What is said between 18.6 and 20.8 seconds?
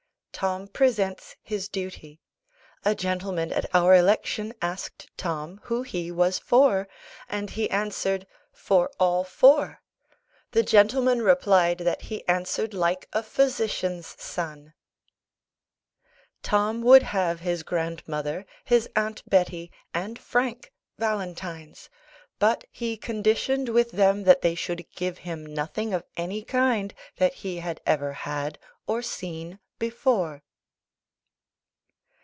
his aunt Betty, and Frank,